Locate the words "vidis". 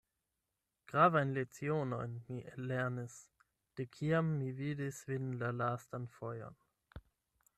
4.61-5.03